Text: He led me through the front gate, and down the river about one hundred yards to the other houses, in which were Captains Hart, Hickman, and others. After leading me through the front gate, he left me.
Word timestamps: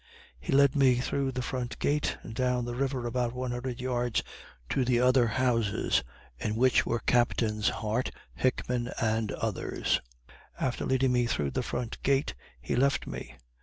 He 0.39 0.51
led 0.51 0.75
me 0.75 0.95
through 0.95 1.31
the 1.31 1.43
front 1.43 1.77
gate, 1.77 2.17
and 2.23 2.33
down 2.33 2.65
the 2.65 2.73
river 2.73 3.05
about 3.05 3.33
one 3.33 3.51
hundred 3.51 3.79
yards 3.79 4.23
to 4.69 4.83
the 4.83 4.99
other 4.99 5.27
houses, 5.27 6.03
in 6.39 6.55
which 6.55 6.87
were 6.87 7.01
Captains 7.01 7.69
Hart, 7.69 8.09
Hickman, 8.33 8.89
and 8.99 9.31
others. 9.33 10.01
After 10.59 10.87
leading 10.87 11.11
me 11.13 11.27
through 11.27 11.51
the 11.51 11.61
front 11.61 12.01
gate, 12.01 12.33
he 12.59 12.75
left 12.75 13.05
me. 13.05 13.35